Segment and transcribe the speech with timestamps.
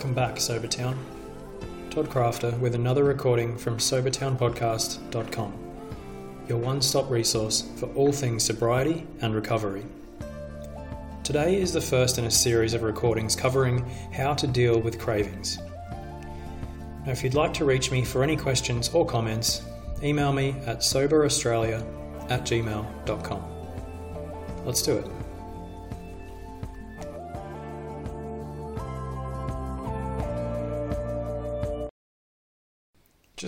[0.00, 0.96] Welcome back, Sobertown.
[1.90, 5.52] Todd Crafter with another recording from SobertownPodcast.com,
[6.48, 9.84] your one stop resource for all things sobriety and recovery.
[11.22, 15.58] Today is the first in a series of recordings covering how to deal with cravings.
[17.04, 19.60] Now, if you'd like to reach me for any questions or comments,
[20.02, 21.84] email me at soberaustralia
[22.30, 23.44] at gmail.com.
[24.64, 25.19] Let's do it.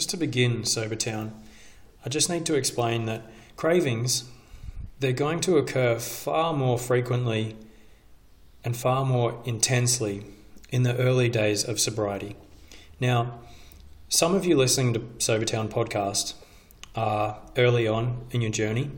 [0.02, 1.30] Just to begin, Sobertown,
[2.04, 3.22] I just need to explain that
[3.56, 4.24] cravings,
[4.98, 7.54] they're going to occur far more frequently
[8.64, 10.26] and far more intensely
[10.70, 12.34] in the early days of sobriety.
[12.98, 13.38] Now,
[14.08, 16.34] some of you listening to Sobertown podcast
[16.96, 18.90] are early on in your journey,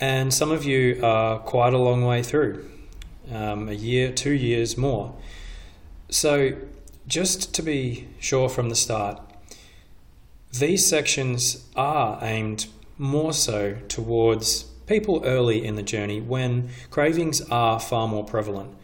[0.00, 2.68] and some of you are quite a long way through,
[3.30, 5.14] um, a year, two years more.
[6.10, 6.56] So,
[7.06, 9.22] just to be sure from the start,
[10.52, 17.78] these sections are aimed more so towards people early in the journey when cravings are
[17.78, 18.74] far more prevalent.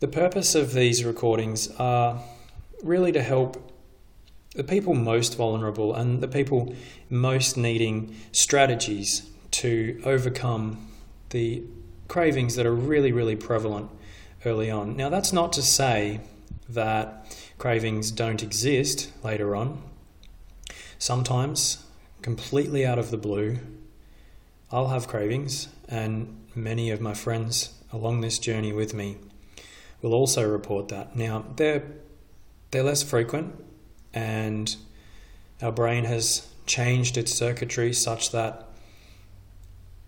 [0.00, 2.20] The purpose of these recordings are
[2.82, 3.72] really to help
[4.54, 6.74] the people most vulnerable and the people
[7.10, 10.88] most needing strategies to overcome
[11.30, 11.62] the
[12.08, 13.90] cravings that are really, really prevalent
[14.44, 14.96] early on.
[14.96, 16.20] Now, that's not to say
[16.68, 19.82] that cravings don't exist later on.
[21.04, 21.84] Sometimes,
[22.22, 23.58] completely out of the blue,
[24.72, 29.18] I'll have cravings, and many of my friends along this journey with me
[30.00, 31.14] will also report that.
[31.14, 31.82] Now, they're,
[32.70, 33.54] they're less frequent,
[34.14, 34.74] and
[35.60, 38.66] our brain has changed its circuitry such that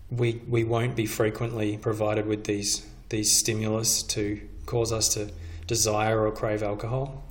[0.09, 5.29] we we won't be frequently provided with these these stimulus to cause us to
[5.67, 7.26] desire or crave alcohol.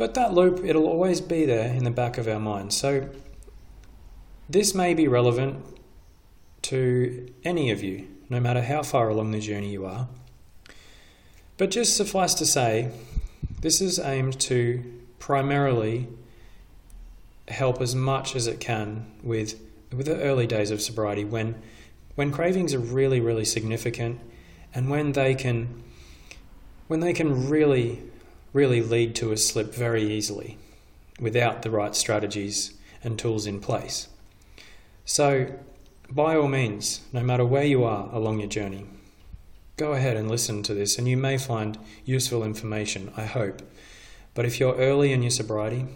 [0.00, 2.72] But that loop it'll always be there in the back of our mind.
[2.72, 3.10] So
[4.48, 5.62] this may be relevant
[6.62, 10.08] to any of you, no matter how far along the journey you are.
[11.58, 12.90] But just suffice to say,
[13.60, 14.82] this is aimed to
[15.18, 16.08] primarily
[17.48, 19.60] help as much as it can with
[19.92, 21.60] with the early days of sobriety when
[22.14, 24.18] when cravings are really, really significant
[24.72, 25.82] and when they can
[26.88, 28.00] when they can really,
[28.52, 30.58] really lead to a slip very easily
[31.18, 34.08] without the right strategies and tools in place.
[35.04, 35.52] So,
[36.10, 38.86] by all means, no matter where you are along your journey,
[39.76, 43.62] go ahead and listen to this, and you may find useful information, I hope.
[44.34, 45.86] But if you're early in your sobriety,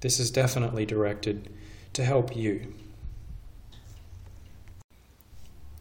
[0.00, 1.48] this is definitely directed
[1.92, 2.74] to help you.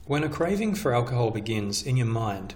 [0.06, 2.56] When a craving for alcohol begins in your mind,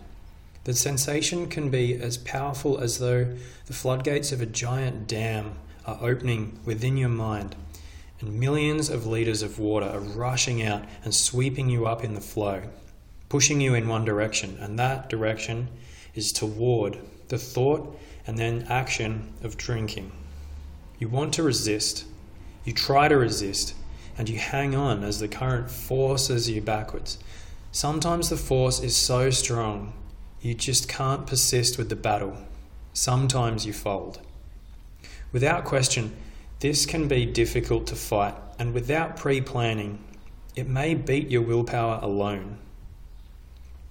[0.69, 3.35] the sensation can be as powerful as though
[3.65, 5.55] the floodgates of a giant dam
[5.87, 7.55] are opening within your mind,
[8.19, 12.21] and millions of litres of water are rushing out and sweeping you up in the
[12.21, 12.61] flow,
[13.29, 15.67] pushing you in one direction, and that direction
[16.13, 16.99] is toward
[17.29, 20.11] the thought and then action of drinking.
[20.99, 22.05] You want to resist,
[22.63, 23.73] you try to resist,
[24.19, 27.17] and you hang on as the current forces you backwards.
[27.71, 29.93] Sometimes the force is so strong
[30.41, 32.37] you just can't persist with the battle.
[32.93, 34.19] Sometimes you fold.
[35.31, 36.15] Without question,
[36.59, 40.03] this can be difficult to fight, and without pre planning,
[40.55, 42.57] it may beat your willpower alone.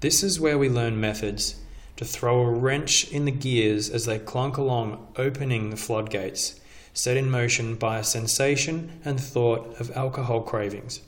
[0.00, 1.56] This is where we learn methods
[1.96, 6.61] to throw a wrench in the gears as they clunk along, opening the floodgates,
[6.93, 11.00] set in motion by a sensation and thought of alcohol cravings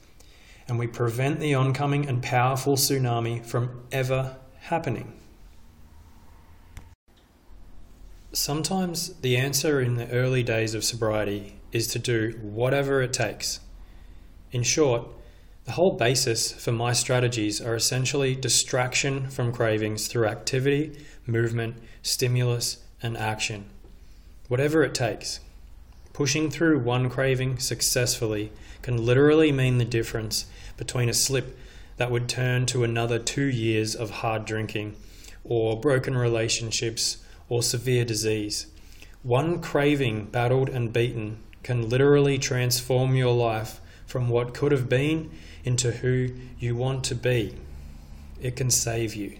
[0.70, 5.12] and we prevent the oncoming and powerful tsunami from ever happening.
[8.32, 13.59] Sometimes the answer in the early days of sobriety is to do whatever it takes.
[14.53, 15.09] In short,
[15.65, 20.97] the whole basis for my strategies are essentially distraction from cravings through activity,
[21.27, 23.65] movement, stimulus, and action.
[24.47, 25.41] Whatever it takes.
[26.12, 31.59] Pushing through one craving successfully can literally mean the difference between a slip
[31.97, 34.94] that would turn to another two years of hard drinking,
[35.43, 37.19] or broken relationships,
[37.50, 38.69] or severe disease.
[39.23, 45.31] One craving battled and beaten can literally transform your life from what could have been
[45.62, 47.55] into who you want to be.
[48.41, 49.37] It can save you.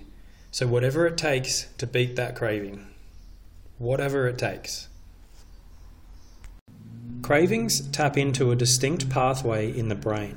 [0.51, 2.87] So, whatever it takes to beat that craving,
[3.79, 4.89] whatever it takes.
[7.23, 10.37] Cravings tap into a distinct pathway in the brain.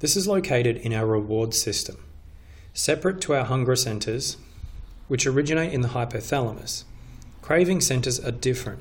[0.00, 1.96] This is located in our reward system,
[2.74, 4.36] separate to our hunger centers,
[5.10, 6.84] which originate in the hypothalamus.
[7.42, 8.78] craving centers are different,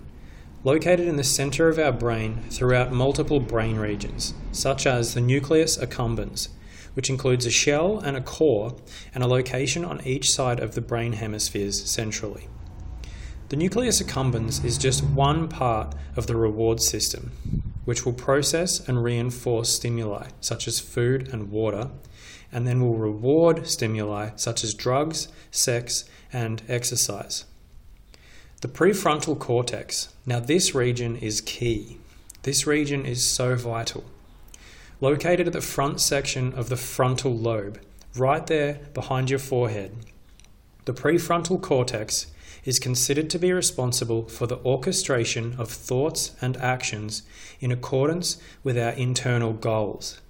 [0.63, 5.75] located in the center of our brain throughout multiple brain regions, such as the nucleus
[5.79, 6.49] accumbens,
[6.93, 8.75] which includes a shell and a core
[9.15, 12.47] and a location on each side of the brain hemispheres centrally.
[13.47, 17.31] The nucleus accumbens is just one part of the reward system,
[17.89, 21.89] which will process and reinforce stimuli such as food and water,
[22.51, 27.45] and then will reward stimuli such as drugs, sex, and exercise.
[28.62, 30.09] The prefrontal cortex.
[30.24, 31.97] Now, this region is key.
[32.44, 34.03] This region is so vital.
[35.01, 37.81] Located at the front section of the frontal lobe,
[38.15, 39.95] right there behind your forehead,
[40.85, 42.27] the prefrontal cortex
[42.69, 47.24] is considered to be responsible for the orchestration of thoughts and actions
[47.60, 50.21] in accordance with our internal goals.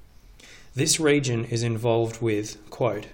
[0.74, 3.08] This region is involved with, quote,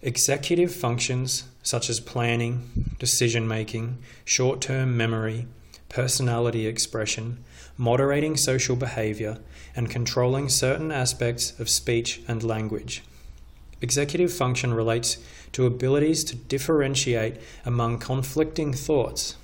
[0.00, 5.48] executive functions such as planning, decision making, short term memory,
[5.88, 7.42] personality expression,
[7.76, 9.38] moderating social behavior,
[9.74, 13.02] and controlling certain aspects of speech and language.
[13.80, 15.18] Executive function relates
[15.52, 19.36] to abilities to differentiate among conflicting thoughts,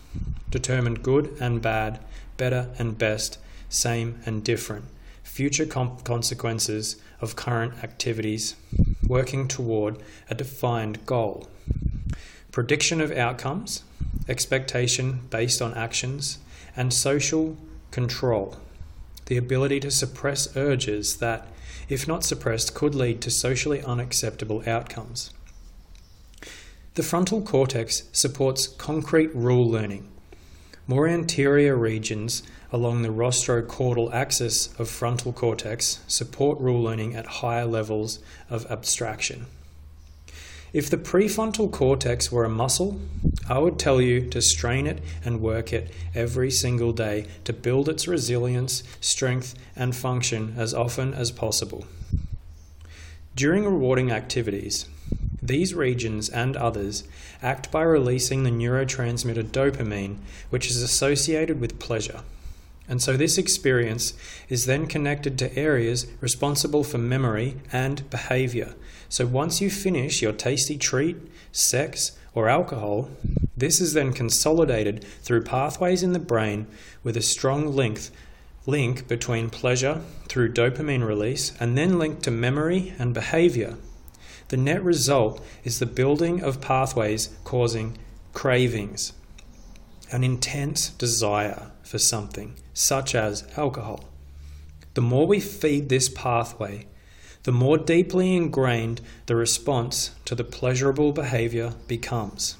[0.51, 2.01] determine good and bad,
[2.37, 3.39] better and best,
[3.69, 4.87] same and different,
[5.23, 8.57] future consequences of current activities,
[9.07, 9.99] working toward
[10.31, 11.49] a defined goal,
[12.53, 13.85] prediction of outcomes,
[14.29, 16.39] expectation based on actions,
[16.77, 17.57] and social
[17.91, 18.57] control,
[19.27, 21.47] the ability to suppress urges that
[21.89, 25.31] if not suppressed, could lead to socially unacceptable outcomes.
[26.99, 30.09] The frontal cortex supports concrete rule learning.
[30.89, 32.43] More anterior regions
[32.73, 38.19] along the rostrocaudal axis of frontal cortex support rule learning at higher levels
[38.51, 39.47] of abstraction.
[40.73, 43.01] If the prefrontal cortex were a muscle,
[43.49, 47.89] I would tell you to strain it and work it every single day to build
[47.89, 51.87] its resilience, strength, and function as often as possible.
[53.37, 54.87] During rewarding activities,
[55.49, 57.05] these regions and others
[57.43, 60.19] act by releasing the neurotransmitter dopamine,
[60.51, 62.21] which is associated with pleasure.
[62.89, 64.15] And so this experience
[64.49, 68.75] is then connected to areas responsible for memory and behavior.
[69.11, 71.17] So once you finish your tasty treat,
[71.53, 73.11] sex, or alcohol,
[73.57, 76.67] this is then consolidated through pathways in the brain
[77.03, 78.01] with a strong link,
[78.67, 83.77] link between pleasure through dopamine release and then linked to memory and behavior.
[84.49, 87.99] The net result is the building of pathways causing
[88.33, 89.13] cravings,
[90.11, 94.05] an intense desire for something, such as alcohol.
[94.95, 96.87] The more we feed this pathway,
[97.43, 102.57] the more deeply ingrained the response to the pleasurable behavior becomes.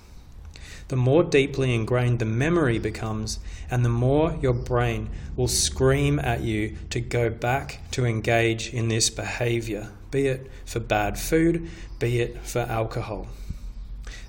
[0.89, 3.39] The more deeply ingrained the memory becomes,
[3.71, 8.89] and the more your brain will scream at you to go back to engage in
[8.89, 13.27] this behavior, be it for bad food, be it for alcohol.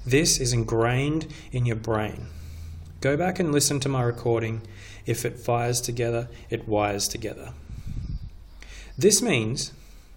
[0.05, 2.27] This is ingrained in your brain.
[3.01, 4.62] Go back and listen to my recording.
[5.05, 7.53] If it fires together, it wires together.
[8.98, 9.71] This means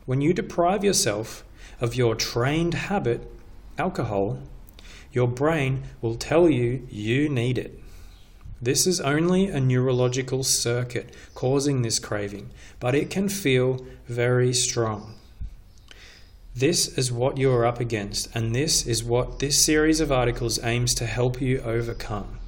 [0.06, 1.44] when you deprive yourself
[1.80, 3.30] of your trained habit,
[3.78, 4.40] alcohol,
[5.12, 7.78] your brain will tell you you need it.
[8.60, 12.50] This is only a neurological circuit causing this craving,
[12.80, 15.14] but it can feel very strong.
[16.54, 20.62] This is what you are up against, and this is what this series of articles
[20.62, 22.38] aims to help you overcome.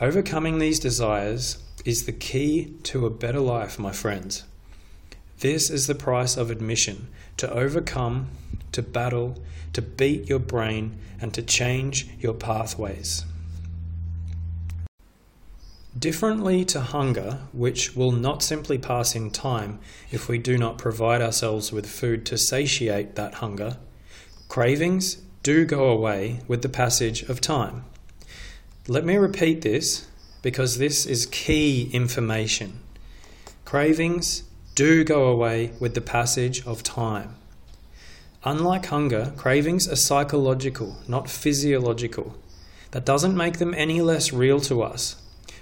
[0.00, 4.44] Overcoming these desires is the key to a better life, my friends.
[5.40, 8.30] This is the price of admission to overcome,
[8.72, 9.36] to battle,
[9.74, 13.26] to beat your brain, and to change your pathways.
[15.96, 19.78] Differently to hunger, which will not simply pass in time
[20.10, 23.78] if we do not provide ourselves with food to satiate that hunger,
[24.48, 27.84] cravings do go away with the passage of time.
[28.86, 30.06] Let me repeat this
[30.42, 32.80] because this is key information.
[33.64, 37.34] Cravings do go away with the passage of time.
[38.44, 42.36] Unlike hunger, cravings are psychological, not physiological.
[42.92, 45.16] That doesn't make them any less real to us,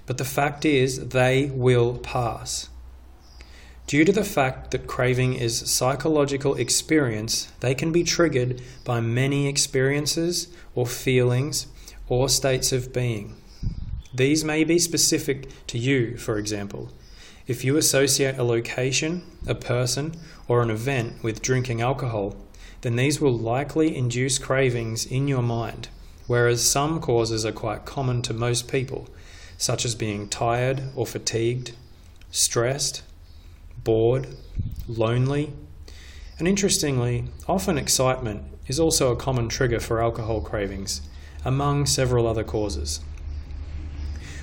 [0.06, 2.68] but the fact is they will pass.
[3.86, 9.46] Due to the fact that craving is psychological experience, they can be triggered by many
[9.46, 11.68] experiences or feelings
[12.08, 13.36] or states of being.
[14.12, 16.90] These may be specific to you, for example.
[17.46, 20.16] If you associate a location, a person,
[20.48, 22.34] or an event with drinking alcohol,
[22.80, 25.88] then these will likely induce cravings in your mind,
[26.26, 29.08] whereas some causes are quite common to most people,
[29.58, 31.72] such as being tired or fatigued,
[32.30, 33.02] stressed,
[33.84, 34.26] bored,
[34.88, 35.52] lonely,
[36.38, 41.00] and interestingly, often excitement is also a common trigger for alcohol cravings,
[41.44, 43.00] among several other causes.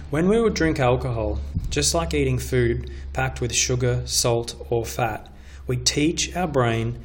[0.09, 1.39] When we would drink alcohol,
[1.69, 5.29] just like eating food packed with sugar, salt, or fat,
[5.67, 6.99] we teach our brain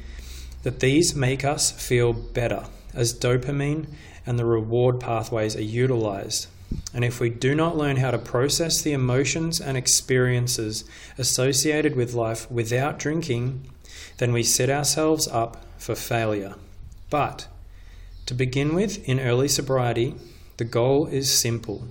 [0.63, 3.87] that these make us feel better as dopamine
[4.25, 6.47] and the reward pathways are utilized.
[6.93, 10.83] And if we do not learn how to process the emotions and experiences
[11.17, 13.69] associated with life without drinking,
[14.17, 16.55] then we set ourselves up for failure.
[17.09, 17.47] But
[18.27, 20.15] to begin with, in early sobriety,
[20.57, 21.87] the goal is simple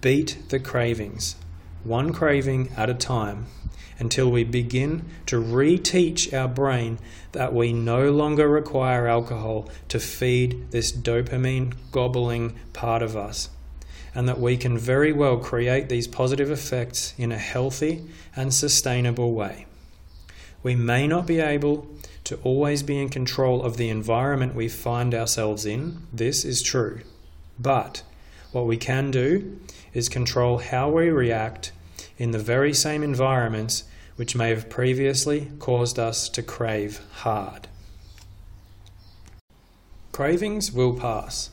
[0.00, 1.34] beat the cravings,
[1.82, 3.46] one craving at a time,
[3.98, 6.98] until we begin to reteach our brain
[7.32, 13.48] that we no longer require alcohol to feed this dopamine gobbling part of us,
[14.14, 18.04] and that we can very well create these positive effects in a healthy
[18.36, 19.66] and sustainable way.
[20.62, 21.86] We may not be able
[22.24, 27.00] to always be in control of the environment we find ourselves in, this is true.
[27.58, 28.02] But
[28.52, 29.58] what we can do
[29.92, 31.72] is control how we react
[32.22, 33.82] in the very same environments
[34.14, 37.66] which may have previously caused us to crave hard.
[40.12, 41.50] Cravings will pass,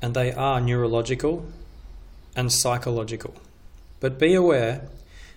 [0.00, 1.44] and they are neurological
[2.34, 3.34] and psychological.
[4.00, 4.88] But be aware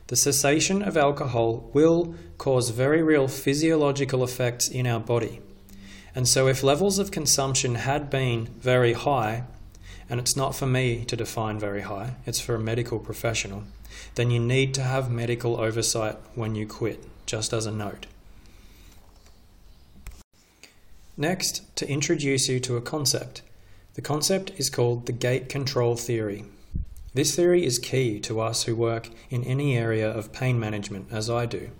[0.07, 5.41] the cessation of alcohol will cause very real physiological effects in our body.
[6.15, 9.43] And so, if levels of consumption had been very high,
[10.09, 13.63] and it's not for me to define very high, it's for a medical professional,
[14.15, 18.05] then you need to have medical oversight when you quit, just as a note.
[21.17, 23.41] Next, to introduce you to a concept.
[23.95, 26.45] The concept is called the gate control theory.
[27.13, 31.29] This theory is key to us who work in any area of pain management, as
[31.29, 31.71] I do.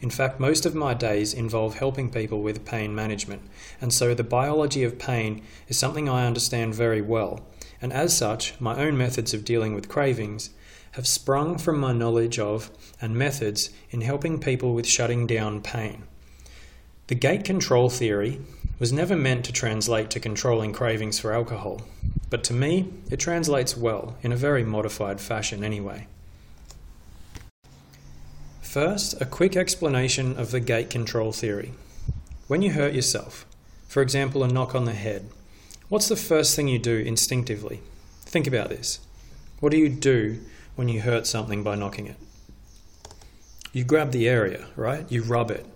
[0.00, 3.42] In fact, most of my days involve helping people with pain management,
[3.80, 7.44] and so the biology of pain is something I understand very well,
[7.82, 10.50] and as such, my own methods of dealing with cravings
[10.96, 12.70] have sprung from my knowledge of
[13.02, 16.02] and methods in helping people with shutting down pain.
[17.08, 18.40] The gate control theory
[18.78, 21.82] was never meant to translate to controlling cravings for alcohol,
[22.30, 26.06] but to me, it translates well, in a very modified fashion anyway.
[28.62, 31.72] First, a quick explanation of the gate control theory.
[32.48, 33.44] When you hurt yourself,
[33.86, 35.28] for example, a knock on the head,
[35.90, 37.82] what's the first thing you do instinctively?
[38.22, 39.00] Think about this.
[39.60, 40.40] What do you do
[40.76, 42.16] when you hurt something by knocking it?
[43.72, 45.10] You grab the area, right?
[45.10, 45.66] You rub it.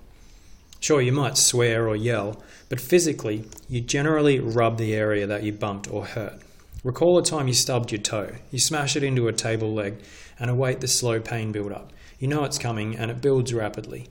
[0.78, 5.52] Sure, you might swear or yell, but physically, you generally rub the area that you
[5.52, 6.40] bumped or hurt.
[6.82, 8.36] Recall a time you stubbed your toe.
[8.50, 9.96] You smash it into a table leg
[10.38, 11.92] and await the slow pain build up.
[12.18, 14.08] You know it's coming and it builds rapidly.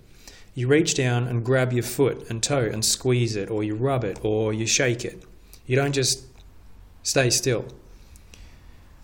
[0.54, 4.04] You reach down and grab your foot and toe and squeeze it, or you rub
[4.04, 5.24] it, or you shake it.
[5.66, 6.26] You don't just
[7.02, 7.66] stay still.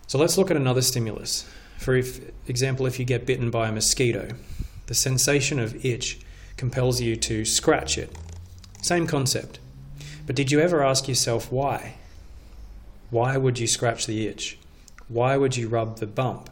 [0.05, 1.49] So let's look at another stimulus.
[1.77, 4.29] For if, example, if you get bitten by a mosquito,
[4.87, 6.19] the sensation of itch
[6.57, 8.15] compels you to scratch it.
[8.81, 9.59] Same concept.
[10.25, 11.95] But did you ever ask yourself why?
[13.09, 14.57] Why would you scratch the itch?
[15.07, 16.49] Why would you rub the bump?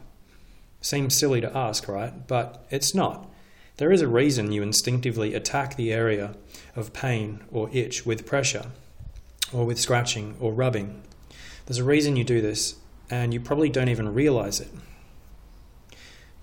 [0.80, 2.26] Seems silly to ask, right?
[2.26, 3.28] But it's not.
[3.76, 6.34] There is a reason you instinctively attack the area
[6.76, 8.66] of pain or itch with pressure,
[9.52, 11.02] or with scratching or rubbing.
[11.66, 12.76] There's a reason you do this,
[13.10, 14.68] and you probably don't even realize it.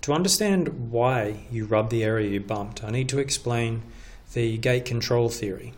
[0.02, 3.84] To understand why you rub the area you bumped, I need to explain
[4.32, 5.74] the gate control theory,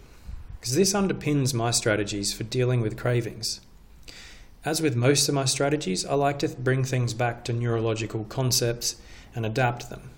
[0.59, 3.61] because this underpins my strategies for dealing with cravings.
[4.64, 8.97] As with most of my strategies, I like to bring things back to neurological concepts
[9.35, 10.09] and adapt them.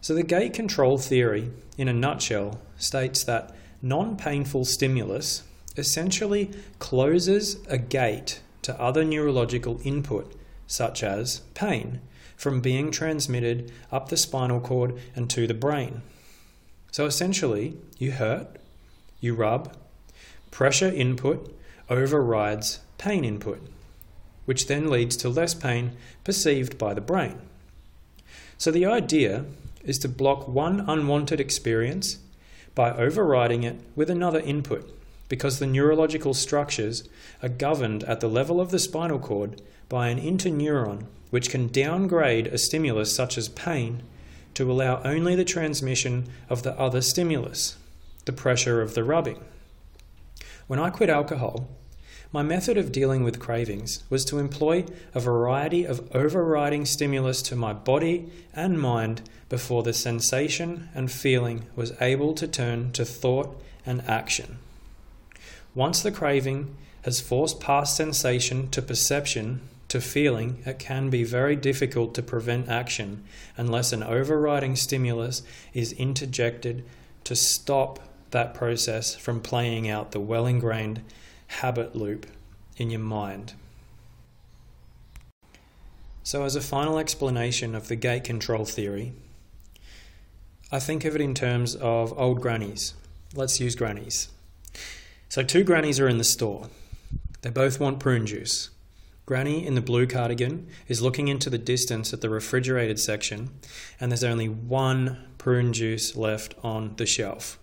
[0.00, 5.44] So, the gate control theory, in a nutshell, states that non painful stimulus
[5.76, 6.50] essentially
[6.80, 10.34] closes a gate to other neurological input,
[10.66, 12.00] such as pain,
[12.38, 16.00] from being transmitted up the spinal cord and to the brain.
[16.92, 18.46] So essentially, you hurt,
[19.20, 19.76] you rub,
[20.52, 21.52] pressure input
[21.90, 23.60] overrides pain input,
[24.44, 27.40] which then leads to less pain perceived by the brain.
[28.56, 29.44] So the idea
[29.84, 32.18] is to block one unwanted experience
[32.76, 34.97] by overriding it with another input
[35.28, 37.08] because the neurological structures
[37.42, 42.46] are governed at the level of the spinal cord by an interneuron which can downgrade
[42.46, 44.02] a stimulus such as pain
[44.54, 47.76] to allow only the transmission of the other stimulus,
[48.24, 49.42] the pressure of the rubbing.
[50.66, 51.68] When I quit alcohol,
[52.30, 57.56] My method of dealing with cravings was to employ a variety of overriding stimulus to
[57.56, 63.58] my body and mind before the sensation and feeling was able to turn to thought
[63.86, 64.58] and action.
[65.74, 71.56] Once the craving has forced past sensation to perception to feeling, it can be very
[71.56, 73.24] difficult to prevent action
[73.56, 76.84] unless an overriding stimulus is interjected
[77.24, 77.98] to stop
[78.30, 81.02] that process from playing out the well ingrained
[81.46, 82.26] habit loop
[82.76, 83.54] in your mind.
[86.22, 89.12] So, as a final explanation of the gate control theory,
[90.70, 92.92] I think of it in terms of old grannies.
[93.34, 94.28] Let's use grannies.
[95.28, 96.68] So, two grannies are in the store.
[97.42, 98.70] They both want prune juice.
[99.26, 103.50] Granny in the blue cardigan is looking into the distance at the refrigerated section,
[104.00, 107.58] and there's only one prune juice left on the shelf.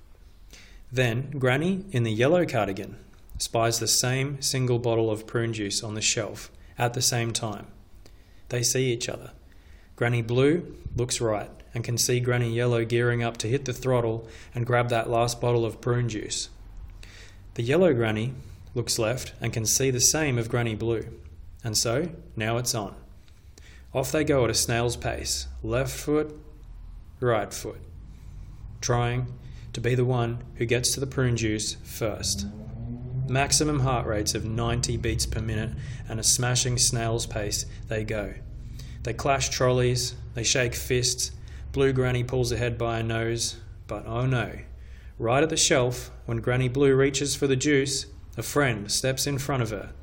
[0.91, 2.97] Then, Granny in the yellow cardigan
[3.39, 7.65] spies the same single bottle of prune juice on the shelf at the same time.
[8.49, 9.31] They see each other.
[9.95, 14.27] Granny Blue looks right and can see Granny Yellow gearing up to hit the throttle
[14.53, 16.49] and grab that last bottle of prune juice.
[17.55, 18.33] The yellow Granny
[18.73, 21.05] looks left and can see the same of Granny Blue.
[21.63, 22.95] And so, now it's on.
[23.93, 26.37] Off they go at a snail's pace, left foot,
[27.21, 27.79] right foot,
[28.81, 29.33] trying
[29.71, 32.45] to be the one who gets to the prune juice first.
[33.29, 35.71] Maximum heart rates of 90 beats per minute
[36.09, 38.33] and a smashing snail's pace they go.
[39.03, 41.31] They clash trolleys, they shake fists,
[41.71, 43.55] Blue Granny pulls ahead by a nose,
[43.87, 44.51] but oh no.
[45.17, 49.37] Right at the shelf, when Granny Blue reaches for the juice, a friend steps in
[49.37, 49.93] front of her.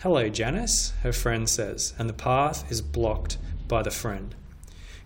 [0.00, 4.34] Hello, Janice, her friend says, and the path is blocked by the friend.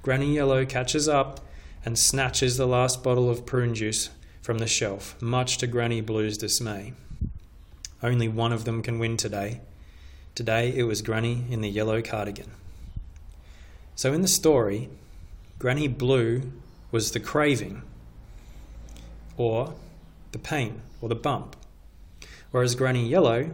[0.02, 1.40] Granny Yellow catches up
[1.84, 4.10] and snatches the last bottle of prune juice
[4.42, 6.94] from the shelf, much to Granny Blue's dismay.
[8.02, 9.60] Only one of them can win today.
[10.34, 12.50] Today it was Granny in the yellow cardigan.
[13.94, 14.88] So in the story,
[15.60, 16.50] Granny Blue
[16.90, 17.82] was the craving,
[19.36, 19.74] or
[20.32, 21.56] the pain, or the bump,
[22.50, 23.50] whereas Granny Yellow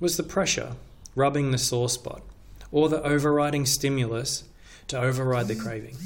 [0.00, 0.76] was the pressure,
[1.14, 2.22] rubbing the sore spot,
[2.70, 4.44] or the overriding stimulus
[4.88, 5.96] to override the craving.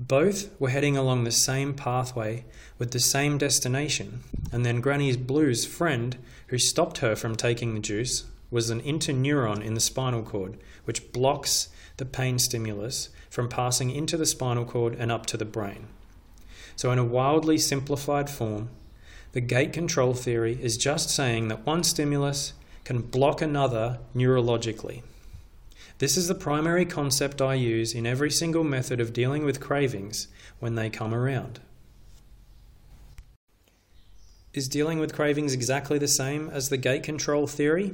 [0.00, 2.44] Both were heading along the same pathway
[2.78, 4.20] with the same destination,
[4.50, 6.16] and then Granny's Blue's friend,
[6.48, 11.12] who stopped her from taking the juice, was an interneuron in the spinal cord, which
[11.12, 15.86] blocks the pain stimulus from passing into the spinal cord and up to the brain.
[16.76, 18.70] So, in a wildly simplified form,
[19.32, 22.52] the gate control theory is just saying that one stimulus
[22.84, 25.02] can block another neurologically.
[25.98, 30.28] This is the primary concept I use in every single method of dealing with cravings
[30.58, 31.60] when they come around.
[34.52, 37.92] Is dealing with cravings exactly the same as the gate control theory?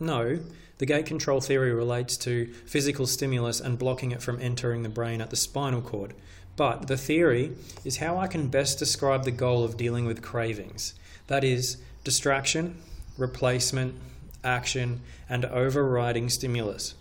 [0.00, 0.38] No.
[0.78, 5.20] The gate control theory relates to physical stimulus and blocking it from entering the brain
[5.20, 6.14] at the spinal cord.
[6.56, 7.52] But the theory
[7.84, 10.94] is how I can best describe the goal of dealing with cravings
[11.26, 12.76] that is, distraction,
[13.16, 13.94] replacement,
[14.42, 16.94] action, and overriding stimulus.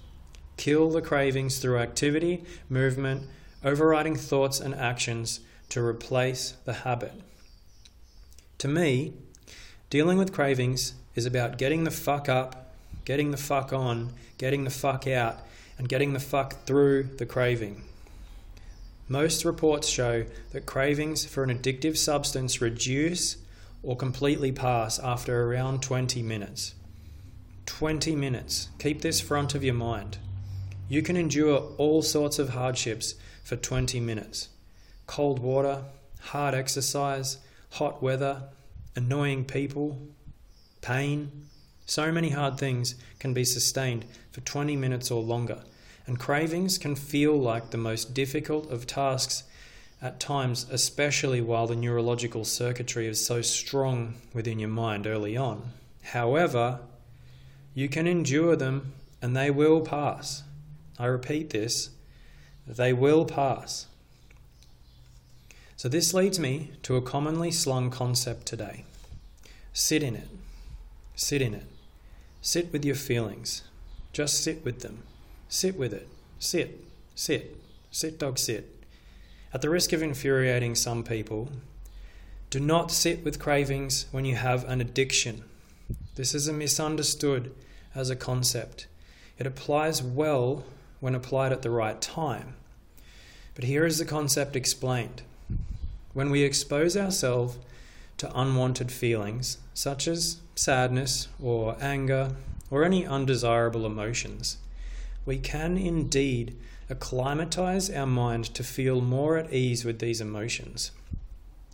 [0.55, 3.27] Kill the cravings through activity, movement,
[3.63, 7.13] overriding thoughts and actions to replace the habit.
[8.59, 9.13] To me,
[9.89, 14.69] dealing with cravings is about getting the fuck up, getting the fuck on, getting the
[14.69, 15.39] fuck out,
[15.77, 17.83] and getting the fuck through the craving.
[19.07, 23.37] Most reports show that cravings for an addictive substance reduce
[23.81, 26.73] or completely pass after around 20 minutes.
[27.65, 28.69] 20 minutes.
[28.79, 30.17] Keep this front of your mind.
[30.87, 34.49] You can endure all sorts of hardships for 20 minutes
[35.05, 35.83] cold water,
[36.21, 37.37] hard exercise,
[37.71, 38.43] hot weather,
[38.95, 39.99] annoying people,
[40.81, 41.29] pain.
[41.85, 45.61] So many hard things can be sustained for 20 minutes or longer,
[46.05, 49.43] and cravings can feel like the most difficult of tasks
[50.01, 55.71] at times, especially while the neurological circuitry is so strong within your mind early on.
[56.03, 56.79] However,
[57.73, 60.43] you can endure them and they will pass.
[60.99, 61.89] I repeat this,
[62.67, 63.87] they will pass.
[65.77, 68.85] So, this leads me to a commonly slung concept today
[69.73, 70.29] sit in it.
[71.15, 71.65] Sit in it.
[72.41, 73.63] Sit with your feelings.
[74.13, 75.03] Just sit with them.
[75.53, 76.07] Sit with it.
[76.39, 76.83] Sit.
[77.13, 77.55] Sit.
[77.91, 78.83] Sit, dog, sit.
[79.53, 81.49] At the risk of infuriating some people,
[82.49, 85.43] do not sit with cravings when you have an addiction.
[86.15, 87.53] This is misunderstood
[87.93, 88.87] as a concept.
[89.37, 90.65] It applies well
[91.01, 92.55] when applied at the right time.
[93.53, 95.21] But here is the concept explained.
[96.13, 97.59] When we expose ourselves
[98.17, 102.31] to unwanted feelings such as sadness or anger
[102.71, 104.57] or any undesirable emotions,
[105.25, 106.55] we can indeed
[106.89, 110.91] acclimatize our mind to feel more at ease with these emotions.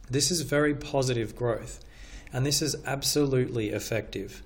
[0.10, 1.84] This is very positive growth,
[2.32, 4.44] and this is absolutely effective.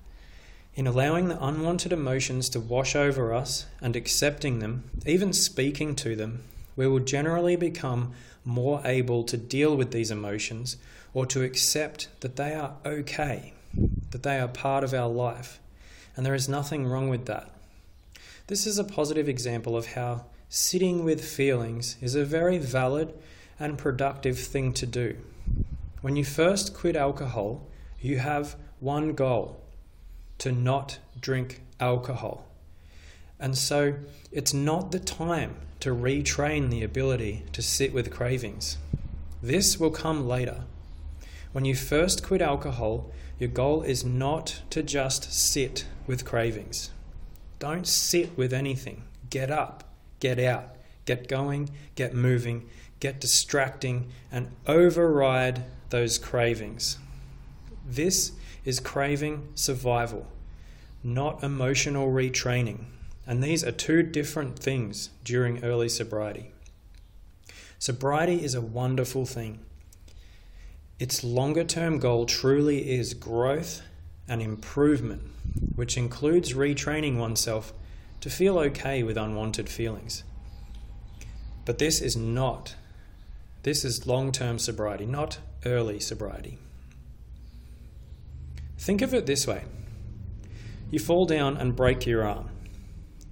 [0.76, 6.16] In allowing the unwanted emotions to wash over us and accepting them, even speaking to
[6.16, 6.44] them,
[6.76, 8.14] we will generally become
[8.44, 10.78] more able to deal with these emotions
[11.14, 13.54] or to accept that they are okay,
[14.10, 15.60] that they are part of our life,
[16.16, 17.50] and there is nothing wrong with that.
[18.48, 23.14] This is a positive example of how sitting with feelings is a very valid
[23.58, 25.16] and productive thing to do.
[26.02, 27.66] When you first quit alcohol,
[28.02, 29.62] you have one goal
[30.40, 32.46] to not drink alcohol.
[33.40, 33.96] And so
[34.30, 38.78] it's not the time to retrain the ability to sit with cravings.
[39.42, 40.66] This will come later.
[41.54, 46.90] When you first quit alcohol, your goal is not to just sit with cravings.
[47.64, 49.04] Don't sit with anything.
[49.30, 49.86] Get up,
[50.20, 52.68] get out, get going, get moving,
[53.00, 56.98] get distracting, and override those cravings.
[57.88, 58.34] This
[58.66, 60.28] is craving survival,
[61.06, 62.84] not emotional retraining.
[63.26, 66.52] And these are two different things during early sobriety.
[67.80, 69.60] Sobriety is a wonderful thing.
[71.00, 73.84] Its longer term goal truly is growth
[74.28, 75.22] and improvement,
[75.76, 77.74] which includes retraining oneself
[78.22, 80.24] to feel okay with unwanted feelings.
[81.66, 82.76] But this is not,
[83.64, 86.58] this is long term sobriety, not early sobriety.
[88.78, 89.64] Think of it this way
[90.92, 92.50] you fall down and break your arm.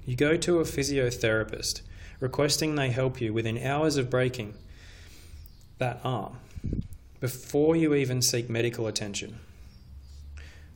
[0.06, 1.82] You go to a physiotherapist
[2.20, 4.56] requesting they help you within hours of breaking
[5.78, 6.38] that arm
[7.20, 9.40] before you even seek medical attention.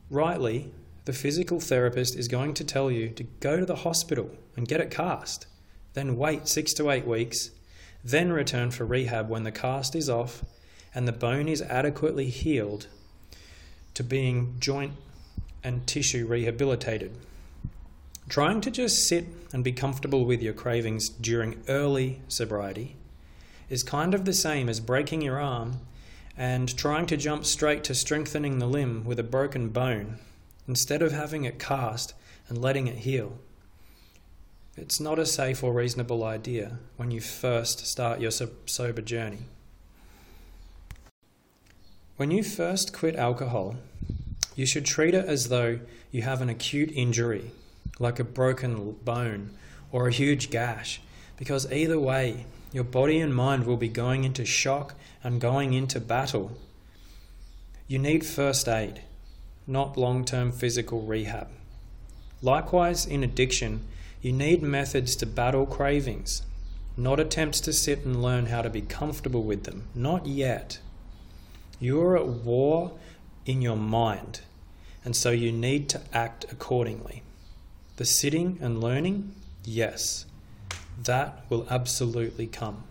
[0.09, 0.71] Rightly,
[1.05, 4.81] the physical therapist is going to tell you to go to the hospital and get
[4.81, 5.47] it cast,
[5.93, 7.51] then wait six to eight weeks,
[8.03, 10.43] then return for rehab when the cast is off
[10.93, 12.87] and the bone is adequately healed
[13.95, 14.93] to being joint
[15.63, 17.17] and tissue rehabilitated.
[18.29, 22.95] Trying to just sit and be comfortable with your cravings during early sobriety
[23.69, 25.79] is kind of the same as breaking your arm
[26.37, 30.17] and trying to jump straight to strengthening the limb with a broken bone
[30.67, 32.13] instead of having it cast
[32.49, 33.37] and letting it heal.
[34.77, 39.45] It's not a safe or reasonable idea when you first start your sober journey.
[42.17, 43.77] When you first quit alcohol,
[44.55, 45.79] you should treat it as though
[46.11, 47.51] you have an acute injury,
[47.99, 49.51] like a broken bone
[49.91, 51.01] or a huge gash,
[51.37, 52.45] because either way,
[52.75, 56.57] your body and mind will be going into shock and going into battle.
[57.87, 59.01] You need first aid,
[59.65, 61.47] not long term physical rehab.
[62.41, 63.87] Likewise, in addiction,
[64.21, 66.41] you need methods to battle cravings,
[66.97, 69.87] not attempts to sit and learn how to be comfortable with them.
[69.95, 70.79] Not yet.
[71.79, 72.91] You are at war
[73.45, 74.41] in your mind,
[75.05, 77.23] and so you need to act accordingly.
[77.95, 79.33] The sitting and learning,
[79.63, 80.25] yes.
[80.97, 82.83] That will absolutely come,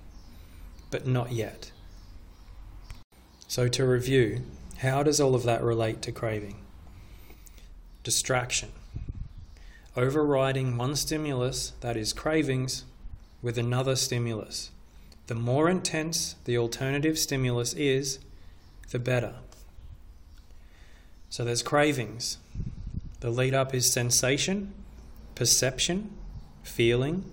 [0.90, 1.70] but not yet.
[3.48, 4.42] So, to review,
[4.78, 6.56] how does all of that relate to craving?
[8.02, 8.72] Distraction.
[9.96, 12.84] Overriding one stimulus, that is cravings,
[13.42, 14.70] with another stimulus.
[15.26, 18.18] The more intense the alternative stimulus is,
[18.90, 19.34] the better.
[21.30, 22.38] So there's cravings.
[23.20, 24.72] The lead up is sensation,
[25.34, 26.10] perception,
[26.62, 27.24] feeling,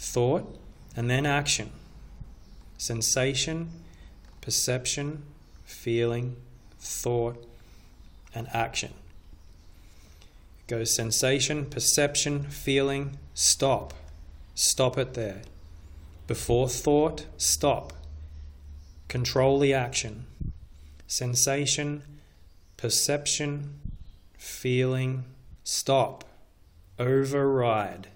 [0.00, 0.58] thought,
[0.96, 1.70] and then action.
[2.78, 3.70] Sensation,
[4.40, 5.22] perception,
[5.64, 6.36] feeling,
[6.78, 7.46] thought,
[8.34, 8.94] and action.
[10.60, 13.92] It goes sensation, perception, feeling, stop.
[14.54, 15.42] Stop it there.
[16.26, 17.92] Before thought, stop.
[19.08, 20.24] Control the action.
[21.06, 22.02] Sensation,
[22.78, 23.78] perception,
[24.38, 25.24] feeling,
[25.62, 26.24] stop.
[26.98, 28.08] Override.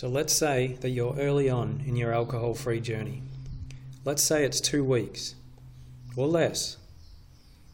[0.00, 3.20] So let's say that you're early on in your alcohol free journey.
[4.02, 5.34] Let's say it's two weeks
[6.16, 6.78] or less.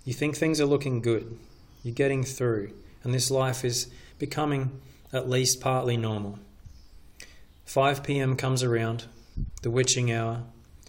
[0.04, 1.38] You think things are looking good,
[1.84, 2.72] you're getting through,
[3.04, 3.86] and this life is
[4.18, 4.80] becoming
[5.12, 6.40] at least partly normal.
[7.64, 9.04] 5 pm comes around,
[9.62, 10.42] the witching hour,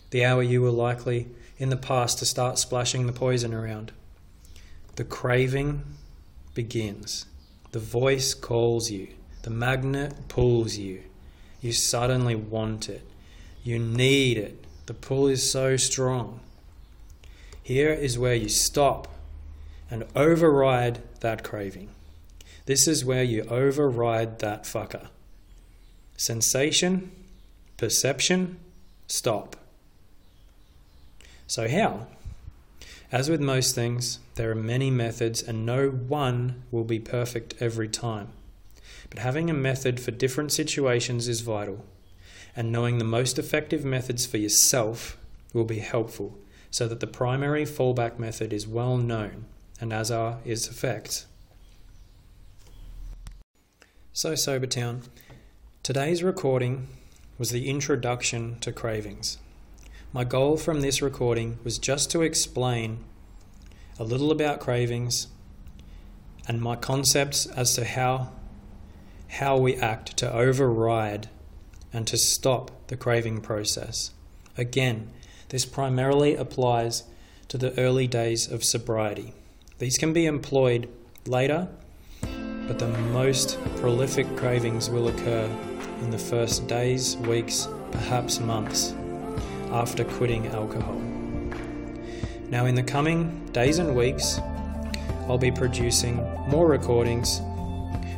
[0.09, 1.27] the hour you were likely
[1.59, 3.91] in the past to start splashing the poison around.
[4.95, 5.83] The craving
[6.55, 7.27] begins.
[7.73, 9.09] The voice calls you.
[9.43, 11.03] The magnet pulls you.
[11.61, 13.01] You suddenly want it.
[13.63, 14.63] You need it.
[14.85, 16.39] The pull is so strong.
[17.61, 19.07] Here is where you stop
[19.91, 21.89] and override that craving.
[22.65, 25.07] This is where you override that fucker.
[26.15, 27.11] Sensation,
[27.77, 28.59] perception,
[29.07, 29.55] stop.
[31.47, 32.07] So, how?
[33.11, 37.87] As with most things, there are many methods and no one will be perfect every
[37.87, 38.29] time.
[39.09, 41.85] But having a method for different situations is vital,
[42.55, 45.17] and knowing the most effective methods for yourself
[45.53, 46.37] will be helpful
[46.69, 49.45] so that the primary fallback method is well known
[49.79, 51.27] and as are its effects.
[54.11, 55.03] So, Sobertown,
[55.83, 56.87] today's recording
[57.37, 59.37] was the introduction to cravings.
[60.11, 63.03] My goal from this recording was just to explain
[63.99, 65.27] a little about cravings
[66.47, 68.31] and my concepts as to how
[69.29, 71.29] how we act to override
[71.93, 74.11] and to stop the craving process.
[74.57, 75.09] Again,
[75.49, 77.03] this primarily applies
[77.47, 79.33] to the early days of sobriety.
[79.79, 80.89] These can be employed
[81.25, 81.67] later,
[82.67, 85.49] but the most prolific cravings will occur
[86.01, 88.93] in the first days, weeks, perhaps months
[89.71, 91.01] after quitting alcohol.
[92.49, 94.39] Now, in the coming days and weeks,
[95.27, 97.41] I'll be producing more recordings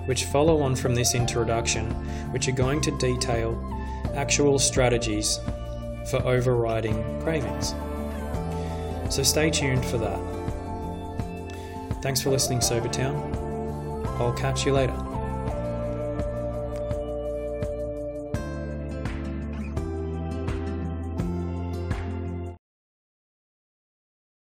[0.10, 1.86] which follow on from this introduction,
[2.32, 3.54] which are going to detail
[4.15, 5.39] actual strategies
[6.10, 7.76] for overriding cravings.
[9.13, 10.19] So stay tuned for that.
[12.02, 13.13] Thanks for listening, Sobertown.
[14.19, 15.09] I'll catch you later.